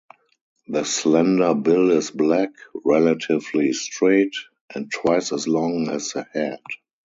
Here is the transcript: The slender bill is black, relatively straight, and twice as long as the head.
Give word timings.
The 0.67 0.83
slender 0.83 1.53
bill 1.53 1.91
is 1.91 2.09
black, 2.09 2.49
relatively 2.83 3.71
straight, 3.73 4.33
and 4.73 4.91
twice 4.91 5.31
as 5.31 5.47
long 5.47 5.89
as 5.91 6.13
the 6.13 6.25
head. 6.33 6.59